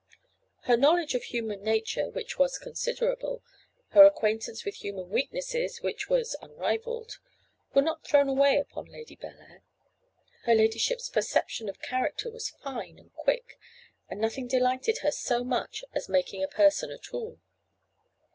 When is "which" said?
2.09-2.39, 5.83-6.09